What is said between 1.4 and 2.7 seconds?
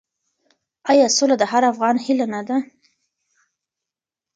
هر افغان هیله نه ده؟